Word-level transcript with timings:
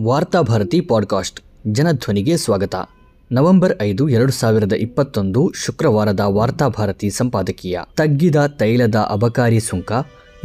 Varthabharati 0.00 0.80
podcast. 0.80 1.40
ಜನಧ್ವನಿಗೆ 1.66 2.36
ಸ್ವಾಗತ. 2.36 2.74
November 3.32 3.82
ಐದು, 3.82 4.08
ಎರಡು 4.08 4.32
ಸಾವಿರದ 4.32 4.72
ಇಪ್ಪತ್ತೊಂದು 4.72 5.52
ಶುಕ್ರವಾರದ 5.66 6.20
ವಾರ್ತಾಭಾರತಿ 6.20 7.10
ಸಂಪಾದಕೀಯ. 7.10 7.78
ತಗ್ಗಿದ 7.96 8.36
ತೈಲದ 8.46 8.94
ಅಬಕಾರಿ 8.94 9.60
ಸುಂಕ, 9.60 9.92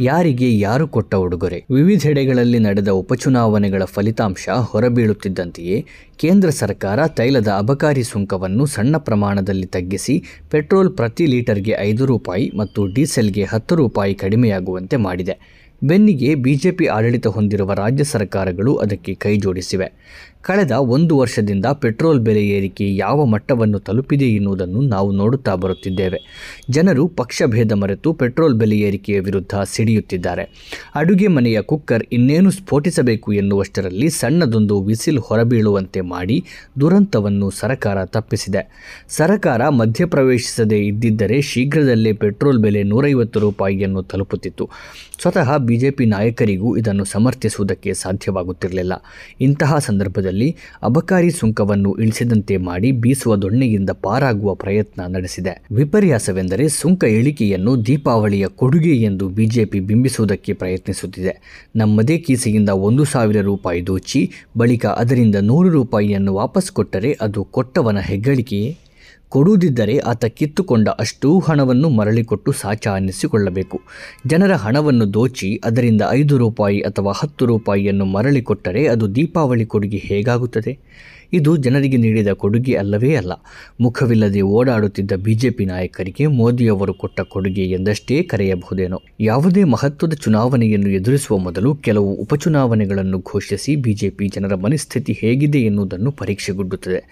ಯಾರಿಗೆ 0.00 0.58
ಯಾರು 0.58 0.88
ಕೊಟ್ಟ 0.88 1.14
ಉಡುಗೊರೆ? 1.14 1.64
ವಿವಿಧೆಡೆಗಳಲ್ಲಿ 1.70 2.58
ನಡೆದ 2.58 2.88
ಉಪಚುನಾವಣೆಗಳ 2.88 3.82
ಫಲಿತಾಂಶ 3.84 4.48
ಹೊರಬೀಳುತ್ತಿದ್ದಂತೆಯೇ 4.48 5.84
ಕೇಂದ್ರ 6.16 6.50
ಸರ್ಕಾರ 6.50 7.06
ತೈಲದ 7.06 7.48
ಅಬಕಾರಿ 7.48 8.02
ಸುಂಕವನ್ನು 8.02 8.66
ಸಣ್ಣ 8.66 8.96
ಪ್ರಮಾಣದಲ್ಲಿ 8.96 9.66
ತಗ್ಗಿಸಿ 9.66 10.24
ಪೆಟ್ರೋಲ್ 10.50 10.96
ಪ್ರತಿ 10.96 11.26
ಲೀಟರ್ಗೆ 11.26 11.74
ಐದು 11.78 12.06
ರೂಪಾಯಿ 12.06 12.50
ಮತ್ತು 12.58 12.86
ಡೀಸೆಲ್ಗೆ 12.86 13.44
ಹತ್ತು 13.44 13.74
ರೂಪಾಯಿ 13.76 14.14
ಕಡಿಮೆಯಾಗುವಂತೆ 14.14 14.96
ಮಾಡಿದೆ. 14.96 15.67
ಬೆನ್ನಿಗೆ 15.82 16.34
ಬಿಜೆಪಿ 16.34 16.86
ಆಡಳಿತ 16.86 17.26
ಹೊಂದಿರುವ 17.26 17.74
ರಾಜ್ಯ 17.74 18.04
ಸರ್ಕಾರಗಳು 18.04 18.76
ಅದಕ್ಕೆ 18.76 19.14
ಕೈಜೋಡಿಸಿವೆ. 19.14 19.92
ಕಳೆದ 20.42 20.70
ಒಂದು 20.70 21.18
ವರ್ಷದಿಂದ 21.18 21.66
ಪೆಟ್ರೋಲ್ 21.66 22.20
ಬೆಲೆ 22.20 22.48
ಏರಿಕೆ 22.48 22.96
ಯಾವ 22.96 23.24
ಮಟ್ಟವನ್ನು 23.24 23.78
ತಲುಪಿದೆ 23.78 24.24
ಎನ್ನುವುದನ್ನು 24.24 24.80
ನಾವು 24.80 25.12
ನೋಡುತ್ತಾ 25.12 25.54
ಬರುತ್ತಿದ್ದೇವೆ. 25.54 26.18
ಜನರು 26.70 27.08
ಪಕ್ಷಭೇದ 27.08 27.72
ಮರೆತು 27.72 28.12
ಪೆಟ್ರೋಲ್ 28.12 28.54
ಬೆಲೆ 28.54 28.78
ಏರಿಕೆಯ 28.78 29.20
ವಿರುದ್ಧ 29.20 29.54
ಸಿಡಿಯುತ್ತಿದ್ದಾರೆ. 29.64 30.72
ಅಡುಗೆ 30.94 31.26
ಮನೆಯ 31.26 31.62
ಕುಕ್ಕರ್ 31.62 32.04
ಇನ್ನೇನು 32.12 32.50
ಸ್ಫೋಟಿಸಬೇಕು 32.50 33.32
ಎನ್ನುವಷ್ಟರಲ್ಲಿ 33.32 34.10
ಸಣ್ಣದೊಂದು 34.10 34.82
ವಿಸಿಲ್ 34.82 35.18
ಹೊರಬೀಳುವಂತೆ 35.18 36.00
ಮಾಡಿ 36.00 36.44
ದುರಂತವನ್ನು 36.80 37.50
ಸರಕಾರ 37.50 38.04
ತಪ್ಪಿಸಿದೆ. 38.04 39.04
ಸರಕಾರ 39.08 39.68
ಮಧ್ಯಪ್ರವೇಶಿಸದೇ 39.68 40.78
ಇದ್ದಿದ್ದರೆ 40.78 41.40
ಶೀಘ್ರದಲ್ಲೇ 41.40 42.12
ಪೆಟ್ರೋಲ್ 42.12 42.58
ಬೆಲೆ 42.58 42.82
ನೂರೈವತ್ತು 42.82 43.40
ರೂಪಾಯಿಯನ್ನು 43.40 44.02
ತಲುಪುತ್ತಿತ್ತು. 44.02 44.70
ಸ್ವತಃ 45.22 45.56
ಬಿಜೆಪಿ 45.56 46.06
ನಾಯಕರಿಗೂ 46.06 46.76
ಇದನ್ನು 46.76 47.04
ಸಮರ್ಥಿಸುವುದಕ್ಕೆ 47.04 47.94
ಸಾಧ್ಯವಾಗುತ್ತಿರಲಿಲ್ಲ. 47.94 48.92
ಇಂತಹ 49.40 49.78
ಸಂದರ್ಭದಲ್ಲಿ 49.78 50.27
ಅಬಕಾರಿ 50.82 51.30
ಸುಂಕವನ್ನು 51.30 51.94
ಇಳಿಸಿದಂತೆ 51.94 52.56
ಮಾಡಿ 52.56 52.92
ಬೀಸುವ 52.92 53.36
ದೊಣ್ಣೆಯಿಂದ 53.36 53.90
ಪಾರಾಗುವ 53.90 54.54
ಪ್ರಯತ್ನ 54.54 55.02
ನಡೆಸಿದೆ. 55.02 55.64
ವಿಪರ್ಯಾಸವೆಂದರೆ 55.72 56.68
ಸುಂಕ 56.68 57.04
ಇಳಿಕೆಯನ್ನು 57.04 57.86
ದೀಪಾವಳಿಯ 57.86 58.48
ಕೊಡುಗೆ 58.48 58.96
ಎಂದು 58.96 59.28
ಬಿಜೆಪಿ 59.28 59.80
ಬಿಂಬಿಸುವುದಕ್ಕೆ 59.80 60.52
ಪ್ರಯತ್ನಿಸುತ್ತಿದೆ. 60.52 61.64
ನಮ್ಮದೇ 61.76 62.18
ಕೀಸೆಯಿಂದ 62.18 62.68
ಒಂದು 62.68 63.04
ಸಾವಿರ 63.04 63.40
ರೂಪಾಯಿ 63.40 63.86
ದೋಚಿ, 63.86 64.30
ಬಳಿಕ 64.58 64.86
ಅದರಿಂದ 64.86 65.34
ನೂರು 65.42 65.68
ರೂಪಾಯಿಯನ್ನು 65.68 66.34
ವಾಪಸ್ 66.34 66.72
ಕೊಟ್ಟರೆ 66.72 67.18
ಅದು 67.20 67.44
ಕೊಟ್ಟವನ 67.44 67.98
ಹೆಗ್ಗಳಿಕೆಯೇ? 67.98 68.76
ಕೊಡುವುದಿದ್ದರೆ 69.28 69.98
ಆತ 69.98 70.24
ಕಿತ್ತುಕೊಂಡ 70.24 70.88
ಅಷ್ಟೂ 70.88 71.38
ಹಣವನ್ನು 71.38 71.88
ಮರಳಿಕೊಟ್ಟು 71.88 72.52
ಸಾಚ 72.52 72.88
ಅನ್ನಿಸಿಕೊಳ್ಳಬೇಕು 72.88 73.80
ಜನರ 74.26 74.52
ಹಣವನ್ನು 74.52 75.14
ದೋಚಿ, 75.14 75.60
ಅದರಿಂದ 75.64 76.02
ಐದು 76.10 76.38
ರೂಪಾಯಿ 76.38 76.80
ಅಥವಾ 76.80 77.12
ಹತ್ತು 77.12 77.46
ರೂಪಾಯಿಯನ್ನು 77.46 78.04
ಮರಳಿ 78.04 78.42
ಕೊಟ್ಟರೆ 78.42 78.86
ಅದು 78.86 79.14
ದೀಪಾವಳಿ 79.14 79.66
ಕೊಡುಗೆ 79.66 79.96
ಹೇಗಾಗುತ್ತದೆ? 79.96 80.78
ಇದು 81.32 81.56
ಜನರಿಗೆ 81.56 81.96
ನೀಡಿದ 81.96 82.28
ಕೊಡುಗೆ 82.28 82.74
ಅಲ್ಲವೇ 82.74 83.14
ಅಲ್ಲ. 83.14 83.32
ಮುಖವಿಲ್ಲದೆ 83.80 84.40
ಓಡಾಡುತ್ತಿದ್ದ 84.40 85.12
ಬಿಜೆಪಿ 85.12 85.64
ನಾಯಕರಿಗೆ 85.64 86.26
ಮೋದಿಯವರು 86.26 86.94
ಕೊಟ್ಟ 86.94 87.20
ಕೊಡುಗೆ 87.20 87.64
ಎಂದಷ್ಟೇ 87.70 88.22
ಕರೆಯಬಹುದೇನೋ. 88.22 89.02
ಯಾವುದೇ 89.20 89.64
ಮಹತ್ವದ 89.64 90.12
ಚುನಾವಣೆಯನ್ನು 90.12 90.90
ಎದುರಿಸುವ 90.90 91.38
ಮೊದಲು 91.38 91.74
ಕೆಲವು 91.74 92.14
ಉಪಚುನಾವಣೆಗಳನ್ನು 92.14 93.18
ಘೋಷಿಸಿ 93.18 93.76
ಬಿಜೆಪಿ 93.76 94.28
ಜನರ 94.28 94.54
ಮನಸ್ಥಿತಿ 94.54 95.12
ಹೇಗಿದೆ 95.12 95.58
ಎನ್ನುವುದನ್ನು 95.58 96.12
ಪರೀಕ್ಷೆಗೊಡ್ಡುತ್ತದೆ. 96.12 97.02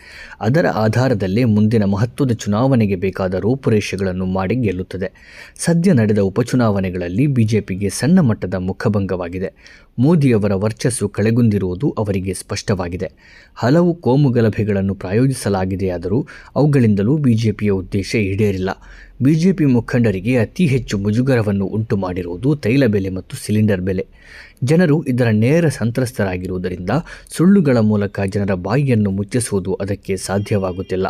ಅದರ 0.41 0.67
ಆಧಾರದಲ್ಲೇ 0.67 1.45
ಮುಂದಿನ 1.45 1.84
ಮಹತ್ವದ 1.84 2.33
ಚುನಾವಣೆಗೆ 2.33 2.97
ಬೇಕಾದ 2.97 3.34
ರೂಪುರೇಷೆಗಳನ್ನು 3.34 4.27
ಮಾಡಿ 4.27 4.55
ಗೆಲ್ಲುತ್ತದೆ. 4.55 5.12
ಸದ್ಯ 5.58 5.92
ನಡೆದ 5.92 6.19
ಉಪಚುನಾವಣೆಗಳಲ್ಲಿ 6.19 7.27
ಬಿಜೆಪಿಗೆ 7.27 7.89
ಸಣ್ಣ 7.89 8.20
ಮಟ್ಟದ 8.20 8.55
ಮುಖಭಂಗವಾಗಿದೆ. 8.55 9.53
ಮೋದಿಯವರ 9.98 10.55
ವರ್ಚಸ್ಸು 10.55 11.08
ಕಳೆಗುಂದಿರುವುದು 11.08 11.95
ಅವರಿಗೆ 11.98 12.34
ಸ್ಪಷ್ಟವಾಗಿದೆ. 12.34 13.11
ಹಲವು 13.55 13.95
ಕೋಮುಗಲಭೆಗಳನ್ನು 14.07 14.95
ಪ್ರಾಯೋಜಿಸಲಾಗಿದೆಯಾದರೂ 14.95 16.19
ಅವುಗಳಿಂದಲೂ 16.57 17.15
ಬಿಜೆಪಿಯ 17.19 17.71
ಉದ್ದೇಶ 17.83 18.11
ಈಡೇರಿಲ್ಲ. 18.31 18.71
ಬಿಜೆಪಿ 19.22 19.64
ಮುಖಂಡರಿಗೆ 19.64 20.36
ಅತಿ 20.36 20.67
ಹೆಚ್ಚು 20.67 20.98
ಮುಜುಗರವನ್ನು 20.98 21.67
ಉಂಟು 21.67 21.96
ಮಾಡಿರುವುದು 21.96 22.57
ತೈಲ 22.57 22.86
ಬೆಲೆ 22.86 23.08
ಮತ್ತು 23.08 23.36
ಸಿಲಿಂಡರ್ 23.36 23.80
ಬೆಲೆ. 23.80 24.07
ಜನರು 24.64 25.05
ಇದರ 25.05 25.29
ನೇರ 25.29 25.68
ಸಂತ್ರಸ್ತರಾಗಿರುವುದರಿಂದ 25.68 26.91
ಸುಳ್ಳುಗಳ 27.29 27.79
ಮೂಲಕ 27.79 28.20
ಜನರ 28.20 28.55
ಬಾಯಿಯನ್ನು 28.55 29.11
ಮುಚ್ಚಿಸುವುದು 29.11 29.74
ಅದಕ್ಕೆ 29.74 30.17
ಸಾಧ್ಯವಾಗುತ್ತಿಲ್ಲ. 30.17 31.07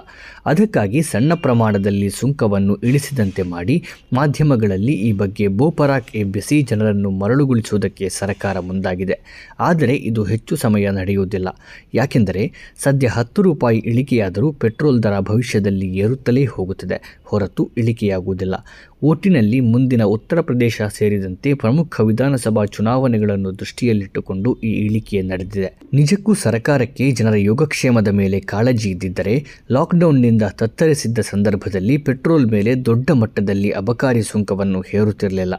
ಅದಕ್ಕಾಗಿ 0.46 1.02
ಸಣ್ಣ 1.02 1.34
ಪ್ರಮಾಣದಲ್ಲಿ 1.34 2.10
ಸುಂಕವನ್ನು 2.10 2.76
ಇಳಿಸಿದಂತೆ 2.76 3.42
ಮಾಡಿ 3.42 3.82
ಮಾಧ್ಯಮಗಳಲ್ಲಿ 4.12 4.92
ಈ 4.92 5.12
ಬಗ್ಗೆ 5.12 5.48
ಬೋಪರಾಕ್ 5.48 6.16
ಎಬ್ಬಿಸಿ 6.16 6.62
ಜನರನ್ನು 6.62 7.10
ಮರಳುಗೊಳಿಸುವುದಕ್ಕೆ 7.10 8.08
ಸರ್ಕಾರ 8.08 8.58
ಮುಂದಾಗಿದೆ. 8.58 9.18
ಆದರೆ 9.60 9.94
ಇದು 9.94 10.24
ಹೆಚ್ಚು 10.24 10.56
ಸಮಯ 10.56 10.90
ನಡೆಯುವುದಿಲ್ಲ. 10.90 11.48
ಯಾಕೆಂದರೆ 11.94 12.52
ಸದ್ಯ 12.78 13.06
ಹತ್ತು 13.06 13.42
ರೂಪಾಯಿ 13.42 13.78
ಇಳಿಕೆಯಾದರೂ 13.78 14.52
ಪೆಟ್ರೋಲ್ 14.52 15.02
ದರ 15.02 15.20
ಭವಿಷ್ಯದಲ್ಲಿ 15.20 15.86
ಏರುತ್ತಲೇ 15.86 16.44
ಹೋಗುತ್ತದೆ. 16.44 17.16
ಹೊರತು 17.26 17.70
ಇಳಿಕೆಯಾಗುವುದಿಲ್ಲ. 17.76 18.54
ಒಟ್ಟಿನಲ್ಲಿ 19.02 19.60
ಮುಂದಿನ 19.60 20.02
ಉತ್ತರ 20.02 20.40
ಪ್ರದೇಶ 20.40 20.82
ಸೇರಿದಂತೆ 20.88 21.54
ಪ್ರಮುಖ 21.54 22.00
ವಿಧಾನಸಭಾ 22.00 22.64
ಚುನಾವಣೆಗಳನ್ನು 22.64 23.58
ದೃಷ್ಟಿಯಲ್ಲಿಟ್ಟುಕೊಂಡು 23.58 24.56
ಈ 24.64 24.70
ಇಳಿಕೆ 24.70 25.22
ನಡೆದಿದೆ. 25.22 25.78
ನಿಜಕ್ಕೂ 25.92 26.34
ಸರ್ಕಾರಕ್ಕೆ 26.34 27.10
ಜನರ 27.10 27.36
ಯೋಗಕ್ಷೇಮದ 27.36 28.08
ಮೇಲೆ 28.08 28.40
ಕಾಳಜಿ 28.40 28.90
ಇದ್ದಿದ್ದರೆ 28.90 29.44
ಲಾಕ್ಡೌನ್ನಿಂದ 29.70 30.42
ತತ್ತರಿಸಿದ್ದ 30.50 31.18
ಸಂದರ್ಭದಲ್ಲಿ 31.18 31.96
ಪೆಟ್ರೋಲ್ 31.96 32.46
ಮೇಲೆ 32.46 32.84
ದೊಡ್ಡ 32.84 33.10
ಮಟ್ಟದಲ್ಲಿ 33.10 33.70
ಅಬಕಾರಿ 33.70 34.22
ಸುಂಕವನ್ನು 34.22 34.80
ಹೇರುತ್ತಿರಲಿಲ್ಲ. 34.80 35.54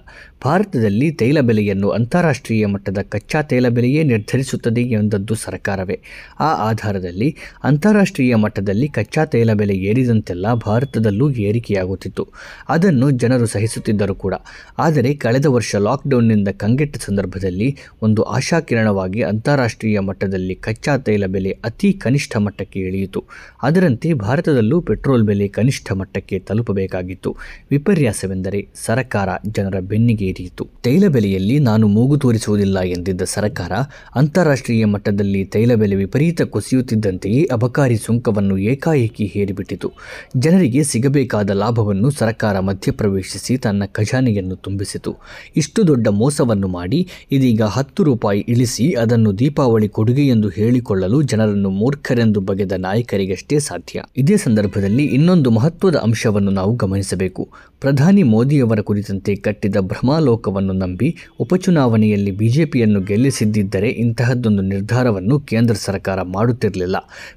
ಭಾರತದಲ್ಲಿ 0.45 1.11
ತೈಲ 1.11 1.39
ಬೆಲೆಯನ್ನು 1.39 1.89
ಅಂತಾರಾಷ್ಟ್ರೀಯ 1.89 2.65
ಮಟ್ಟದ 2.65 2.97
ಕಚ್ಚಾ 3.09 3.41
ತೈಲ 3.41 3.69
ಬೆಲೆಯೇ 3.69 4.03
ನಿರ್ಧರಿಸುತ್ತದೆ 4.03 4.81
ಎಂದದ್ದು 4.81 5.35
ಸರ್ಕಾರವೇ. 5.35 5.99
ಆ 6.39 6.69
ಆಧಾರದಲ್ಲಿ 6.69 7.35
ಅಂತಾರಾಷ್ಟ್ರೀಯ 7.63 8.35
ಮಟ್ಟದಲ್ಲಿ 8.35 8.87
ಕಚ್ಚಾ 8.87 9.25
ತೈಲ 9.25 9.53
ಬೆಲೆ 9.53 9.73
ಏರಿದಂತೆಲ್ಲ 9.73 10.53
ಭಾರತದಲ್ಲೂ 10.53 11.29
ಏರಿಕೆಯಾಗುತ್ತಿತ್ತು 11.57 12.23
ಅದನ್ನು 12.69 13.07
ಜನರು 13.11 13.45
ಸಹಿಸುತ್ತಿದ್ದರು 13.45 14.15
ಕೂಡ. 14.15 14.33
ಆದರೆ 14.79 15.13
ಕಳೆದ 15.13 15.45
ವರ್ಷ 15.45 15.75
ಲಾಕ್ಡೌನ್ನಿಂದ 15.75 16.47
ಕಂಗೆಟ್ಟ 16.57 16.97
ಸಂದರ್ಭದಲ್ಲಿ 16.97 17.69
ಒಂದು 18.01 18.21
ಆಶಾಕಿರಣವಾಗಿ 18.21 19.21
ಅಂತಾರಾಷ್ಟ್ರೀಯ 19.21 19.99
ಮಟ್ಟದಲ್ಲಿ 19.99 20.55
ಕಚ್ಚಾ 20.55 20.97
ತೈಲ 20.97 21.25
ಬೆಲೆ 21.25 21.51
ಅತಿ 21.63 21.93
ಕನಿಷ್ಠ 21.93 22.37
ಮಟ್ಟಕ್ಕೆ 22.37 22.79
ಇಳಿಯಿತು. 22.79 23.23
ಅದರಂತೆ 23.63 24.13
ಭಾರತದಲ್ಲೂ 24.13 24.81
ಪೆಟ್ರೋಲ್ 24.81 25.23
ಬೆಲೆ 25.23 25.47
ಕನಿಷ್ಠ 25.47 25.91
ಮಟ್ಟಕ್ಕೆ 25.91 26.39
ತಲುಪಬೇಕಾಗಿತ್ತು. 26.39 27.35
ವಿಪರ್ಯಾಸವೆಂದರೆ 27.71 28.61
ಸರಕಾರ 28.85 29.29
ಜನರ 29.47 29.79
ಬೆನ್ನಿಗೆ 29.79 30.25
ಏರಿಯಿತು 30.25 30.67
ತೈಲ 30.83 31.03
ಬೆಲೆಯಲ್ಲಿ 31.07 31.59
ನಾನು 31.59 31.87
ಮೂಗು 31.87 32.17
ತೋರಿಸುವುದಿಲ್ಲ 32.17 32.77
ಎಂದಿದ್ದ 32.79 33.21
ಸರ್ಕಾರ 33.21 33.71
ಅಂತಾರಾಷ್ಟ್ರೀಯ 34.15 34.85
ಮಟ್ಟದಲ್ಲಿ 34.85 35.45
ತೈಲ 35.45 35.73
ಬೆಲೆ 35.75 35.95
ವಿಪರೀತ 35.95 36.41
ಕುಸಿಯುತ್ತಿದ್ದಂತೆಯೇ 36.41 37.41
ಅಬಕಾರಿ 37.43 37.97
ಸುಂಕವನ್ನು 37.97 38.57
ಏಕಾಏಕಿ 38.57 39.25
ಹೇರಿಬಿಟ್ಟಿತು. 39.25 39.91
ಜನರಿಗೆ 40.37 40.83
ಸಿಗಬೇಕಾದ 40.83 41.46
ಲಾಭವನ್ನು 41.51 42.09
ಸರ್ಕಾರ 42.09 42.59
ಮಧ್ಯಪ್ರವೇಶಿಸಿ 42.59 43.57
ತನ್ನ 43.57 43.83
ಖಜಾನೆಯನ್ನು 43.85 44.55
ತುಂಬಿಸಿತು. 44.55 45.15
ಇಷ್ಟು 45.55 45.87
ದೊಡ್ಡ 45.87 46.07
ಮೋಸವನ್ನು 46.07 46.67
ಮಾಡಿ 46.67 47.07
ಇದೀಗ 47.31 47.61
ಹತ್ತು 47.61 48.03
ರೂಪಾಯಿ 48.03 48.45
ಇಳಿಸಿ 48.47 48.93
ಅದನ್ನು 48.93 49.39
ದೀಪಾವಳಿ 49.39 49.87
ಕೊಡುಗೆ 49.87 50.27
ಎಂದು 50.27 50.49
ಹೇಳಿಕೊಳ್ಳಲು 50.49 51.21
ಜನರನ್ನು 51.21 51.69
ಮೂರ್ಖರೆಂದು 51.69 52.41
ಬಗೆದ 52.41 52.71
ನಾಯಕರಿಗಷ್ಟೇ 52.71 53.59
ಸಾಧ್ಯ. 53.59 54.03
ಇದೇ 54.17 54.37
ಸಂದರ್ಭದಲ್ಲಿ 54.37 55.03
ಇನ್ನೊಂದು 55.03 55.51
ಮಹತ್ವದ 55.51 55.95
ಅಂಶವನ್ನು 55.95 56.51
ನಾವು 56.51 56.75
ಗಮನಿಸಬೇಕು. 56.75 57.49
ಪ್ರಧಾನಿ 57.81 58.23
ಮೋದಿಯವರ 58.23 58.79
ಕುರಿತಂತೆ 58.79 59.35
ಕಟ್ಟಿದ 59.35 59.75
ಭ್ರಮಾಲೋಕವನ್ನು 59.79 60.73
ನಂಬಿ 60.73 61.15
ಉಪಚುನಾವಣೆಯಲ್ಲಿ 61.39 62.31
ಬಿಜೆಪಿಯನ್ನು 62.31 63.01
ಗೆಲ್ಲಿಸಿದ್ದಿದ್ದರೆ 63.01 63.89
ಇಂತಹದ್ದೊಂದು 63.89 64.61
ನಿರ್ಧಾರವನ್ನು 64.61 65.39
ಕೇಂದ್ರ 65.39 65.75
ಸರ್ಕಾರ 65.75 66.21
ಮಾಡುತ್ತಿರಲಿಲ್ಲ. 66.21 66.95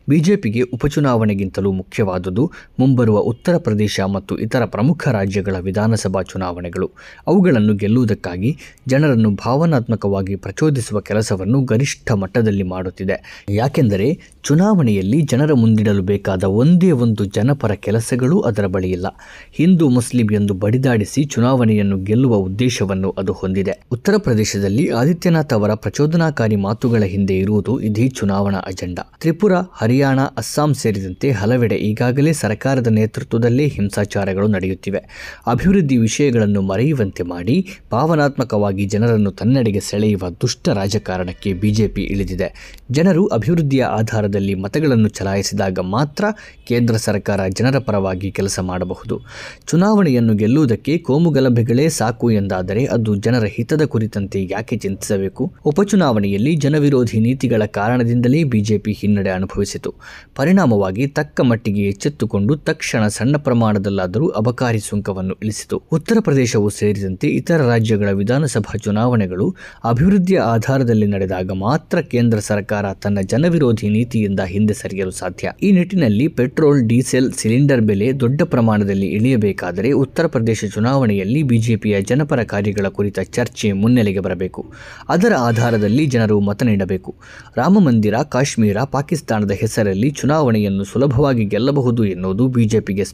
ಬಿಜೆಪಿಗೆ 0.09 0.61
ಉಪಚುನಾವಣೆಗಿಂತಲೂ 0.61 1.73
ಮುಖ್ಯವಾದುದು 1.73 2.51
ಮುಂಬರುವ 2.79 3.19
ಉತ್ತರ 3.19 3.57
ಪ್ರದೇಶ 3.57 4.00
ಮತ್ತು 4.05 4.39
ಇತರ 4.39 4.65
ಪ್ರಮುಖ 4.65 5.09
ರಾಜ್ಯಗಳ 5.09 5.57
ವಿಧಾನಸಭಾ 5.61 6.23
ಚುನಾವಣೆಗಳು. 6.23 6.91
ಅವುಗಳನ್ನು 7.27 7.75
ಗೆಲ್ಲುವುದಕ್ಕಾಗಿ 7.75 8.57
ಜನರನ್ನು 8.89 9.31
ಭಾವನಾತ್ಮಕವಾಗಿ 9.31 10.37
ಪ್ರಚೋದಿಸುವ 10.37 11.01
ಕೆಲಸವನ್ನು 11.01 11.61
ಗರಿಷ್ಠ 11.61 12.13
ಮಟ್ಟದಲ್ಲಿ 12.13 12.63
ಮಾಡುತ್ತಿದೆ. 12.63 13.47
ಯಾಕೆಂದರೆ 13.51 14.19
ಚುನಾವಣೆಯಲ್ಲಿ 14.43 15.23
ಜನರ 15.23 15.53
ಮುಂದಿಡಲು 15.53 16.03
ಬೇಕಾದ 16.03 16.45
ಒಂದೇ 16.45 16.91
ಒಂದು 16.91 17.25
ಜನಪರ 17.25 17.73
ಕೆಲಸಗಳು 17.73 18.41
ಅದರ 18.41 18.67
ಬಳಿಯಿಲ್ಲ. 18.67 19.07
ಹಿಂದೂ 19.53 19.89
ಮುಸ್ಲಿಂ 19.89 20.33
ಎಂದು 20.33 20.55
ಬಡಿದಾಡಿಸಿ 20.55 21.25
ಚುನಾವಣೆಯನ್ನು 21.25 21.99
ಗೆಲ್ಲುವ 21.99 22.35
ಉದ್ದೇಶವನ್ನು 22.35 23.11
ಅದು 23.11 23.33
ಹೊಂದಿದೆ. 23.33 23.83
ಉತ್ತರ 23.93 24.15
ಪ್ರದೇಶದಲ್ಲಿ 24.17 24.89
ಆದಿತ್ಯನಾಥ್ 24.89 25.53
ಅವರ 25.53 25.75
ಪ್ರಚೋದನಾಕಾರಿ 25.75 26.57
ಮಾತುಗಳ 26.57 27.03
ಹಿಂದೆ 27.03 27.39
ಇರುವುದು 27.39 27.81
ಇದೇ 27.81 28.09
ಚುನಾವಣಾ 28.09 28.59
ಅಜೆಂಡಾ. 28.59 29.13
ತ್ರಿಪುರ, 29.21 29.53
ಹರಿಯಾಣ, 29.73 30.21
ಅಸ್ಸಾಂ 30.21 30.75
ಸೇರಿದಂತೆ 30.75 31.31
ಹಲವೆಡೆ 31.31 31.77
ಈಗಾಗಲೇ 31.77 32.33
ಸರ್ಕಾರದ 32.33 32.87
ನೇತೃತ್ವದಲ್ಲೇ 32.87 33.67
ಹಿಂಸಾಚಾರಗಳು 33.91 34.47
ನಡೆಯುತ್ತಿವೆ. 34.47 34.99
ಅಭಿವೃದ್ಧಿ 35.47 35.97
ವಿಷಯಗಳನ್ನು 35.97 36.63
ಮರೆಯುವಂತೆ 36.63 37.23
ಮಾಡಿ 37.23 37.67
ಭಾವನಾತ್ಮಕವಾಗಿ 37.93 38.85
ಜನರನ್ನು 38.85 39.31
ತನ್ನೆಡೆಗೆ 39.31 39.81
ಸೆಳೆಯುವ 39.81 40.31
ದುಷ್ಟ 40.31 40.69
ರಾಜಕಾರಣಕ್ಕೆ 40.69 41.53
ಬಿಜೆಪಿ 41.53 42.03
ಇಳಿದಿದೆ. 42.03 42.77
ಜನರು 42.91 43.27
ಅಭಿವೃದ್ಧಿಯ 43.27 43.85
ಆಧಾರದಲ್ಲಿ 43.85 44.55
ಮತಗಳನ್ನು 44.55 45.09
ಚಲಾಯಿಸಿದಾಗ 45.09 45.79
ಮಾತ್ರ 45.79 46.25
ಕೇಂದ್ರ 46.69 46.97
ಸರ್ಕಾರ 46.97 47.41
ಜನರ 47.49 47.79
ಪರವಾಗಿ 47.79 48.31
ಕೆಲಸ 48.31 48.61
ಮಾಡಬಹುದು. 48.61 49.21
ಚುನಾವಣೆಯನ್ನು 49.67 50.35
ಗೆಲ್ಲುವುದಕ್ಕೆ 50.35 50.99
ಕೋಮುಗಲಭೆಗಳೇ 50.99 51.89
ಸಾಕು 51.89 52.31
ಎಂದಾದರೆ 52.31 52.85
ಅದು 52.85 53.15
ಜನರ 53.17 53.45
ಹಿತದ 53.45 53.83
ಕುರಿತಂತೆ 53.83 54.49
ಯಾಕೆ 54.51 54.77
ಚಿಂತಿಸಬೇಕು? 54.77 55.53
ಉಪಚುನಾವಣೆಯಲ್ಲಿ 55.65 56.57
ಜನವಿರೋಧಿ 56.57 57.21
ನೀತಿಗಳ 57.21 57.65
ಕಾರಣದಿಂದಲೇ 57.65 58.45
ಬಿಜೆಪಿ 58.45 58.93
ಹಿನ್ನಡೆ 58.93 59.31
ಅನುಭವಿಸಿತು. 59.31 59.95
ಪರಿಣಾಮವಾಗಿ 60.37 61.07
ತಕ್ಕ 61.07 61.41
ಮಟ್ಟಿಗೆ 61.41 61.83
ಎಚ್ಚೆತ್ತುಕೊಂಡು 61.83 62.57
ತಕ್ಷಣ 62.57 63.07
ಸಣ್ಣ 63.07 63.37
ಪ್ರಮಾಣದಲ್ಲಾದರೂ 63.81 64.29
ಅಬಕಾರಿ 64.29 64.81
ಸುಂಕವನ್ನು 64.81 65.35
ಇಳಿಸಿತು. 65.35 65.83
ಉತ್ತರ 65.93 66.17
ಪ್ರದೇಶವು 66.21 66.71
ಸೇರಿದಂತೆ 66.71 67.29
ಇತರ 67.29 67.57
ರಾಜ್ಯಗಳ 67.57 68.11
ವಿಧಾನಸಭಾ 68.11 68.79
ಚುನಾವಣೆಗಳು 68.79 69.57
ಅಭಿವೃದ್ಧಿಯ 69.85 70.39
ಆಧಾರದಲ್ಲಿ 70.39 71.07
ನಡೆದಾಗ 71.07 71.51
ಮಾತ್ರ 71.51 72.01
ಕೇಂದ್ರ 72.01 72.39
ಸರ್ಕಾರ 72.39 72.93
ತನ್ನ 72.93 73.19
ಜನವಿರೋಧಿ 73.21 73.89
ನೀತಿಯಿಂದ 73.89 74.41
ಹಿಂದೆ 74.41 74.75
ಸರಿಯಲು 74.75 75.11
ಸಾಧ್ಯ. 75.11 75.53
ಈ 75.63 75.73
ನಿಟ್ಟಿನಲ್ಲಿ 75.73 76.29
ಪೆಟ್ರೋಲ್, 76.29 76.83
ಡೀಸೆಲ್, 76.89 77.33
ಸಿಲಿಂಡರ್ 77.33 77.81
ಬೆಲೆ 77.81 78.21
ದೊಡ್ಡ 78.21 78.43
ಪ್ರಮಾಣದಲ್ಲಿ 78.43 79.07
ಇಳಿಯಬೇಕಾದರೆ 79.07 79.93
ಉತ್ತರ 79.93 80.27
ಪ್ರದೇಶ 80.27 80.65
ಚುನಾವಣೆಯಲ್ಲಿ 80.75 81.43
ಬಿಜೆಪಿಯ 81.43 82.01
ಜನಪರ 82.01 82.43
ಕಾರ್ಯಗಳ 82.43 82.87
ಕುರಿತ 82.89 83.21
ಚರ್ಚೆ 83.21 83.73
ಮುನ್ನೆಲೆಗೆ 83.73 84.21
ಬರಬೇಕು. 84.21 84.73
ಅದರ 85.09 85.33
ಆಧಾರದಲ್ಲಿ 85.39 86.07
ಜನರು 86.07 86.41
ಮತ 86.41 86.63
ನೀಡಬೇಕು. 86.63 87.15
ರಾಮ 87.57 87.79
ಮಂದಿರ, 87.79 88.15
ಕಾಶ್ಮೀರ, 88.29 88.77
ಪಾಕಿಸ್ತಾನದ 88.91 89.51
ಹೆಸರಲ್ಲಿ 89.51 90.11
ಚುನಾವಣೆಯನ್ನು 90.11 90.85
ಸುಲಭವಾಗಿ 90.85 91.45
ಗೆಲ್ಲಬಹುದು 91.45 92.05
ಎನ್ನುವುದು 92.05 92.49
ಬಿಜೆಪಿಗೆ 92.49 93.05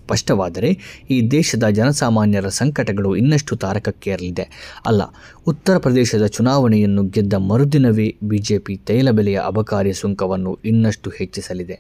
ಸ್ಪಷ್ಟವಾದರೆ 0.57 1.05
ಈ 1.11 1.29
ದೇಶದ 1.31 1.65
ಜನಸಾಮಾನ್ಯರ 1.69 2.49
ಸಂಕಟಗಳು 2.49 3.17
ಇನ್ನಷ್ಟು 3.17 3.57
ತಾರಕಕ್ಕೇರಲಿದೆ. 3.57 4.47
ಅಲ್ಲ, 4.87 5.03
ಉತ್ತರ 5.47 5.79
ಪ್ರದೇಶದ 5.79 6.27
ಚುನಾವಣೆಯನ್ನು 6.27 7.03
ಗೆದ್ದ 7.05 7.35
ಮರುದಿನವೇ 7.35 8.09
ಬಿಜೆಪಿ 8.23 8.77
ತೈಲ 8.77 9.11
ಬೆಲೆಯ 9.11 9.39
ಅಬಕಾರಿ 9.47 9.93
ಸುಂಕವನ್ನು 9.93 10.53
ಇನ್ನಷ್ಟು 10.65 11.11
ಹೆಚ್ಚಿಸಲಿದೆ. 11.11 11.75